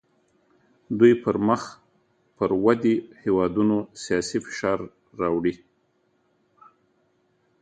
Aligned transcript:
دوی 0.97 1.13
په 1.23 1.29
مخ 1.47 1.61
پر 2.37 2.51
ودې 2.63 2.95
هیوادونو 3.21 3.77
سیاسي 4.03 4.37
فشار 4.45 4.79
راوړي 5.19 5.53